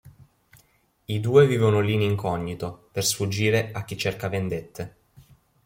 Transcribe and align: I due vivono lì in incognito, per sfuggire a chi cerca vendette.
I 1.05 1.19
due 1.19 1.45
vivono 1.45 1.79
lì 1.79 1.93
in 1.93 2.01
incognito, 2.01 2.89
per 2.91 3.05
sfuggire 3.05 3.69
a 3.71 3.83
chi 3.85 3.95
cerca 3.95 4.29
vendette. 4.29 4.95